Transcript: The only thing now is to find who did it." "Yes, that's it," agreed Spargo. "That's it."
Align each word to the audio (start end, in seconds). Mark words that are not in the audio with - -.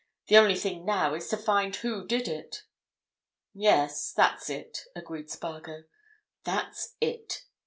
The 0.29 0.37
only 0.37 0.55
thing 0.55 0.83
now 0.83 1.13
is 1.13 1.27
to 1.29 1.37
find 1.37 1.75
who 1.75 2.07
did 2.07 2.27
it." 2.27 2.63
"Yes, 3.53 4.11
that's 4.11 4.49
it," 4.49 4.85
agreed 4.95 5.29
Spargo. 5.29 5.83
"That's 6.43 6.95
it." 6.99 7.43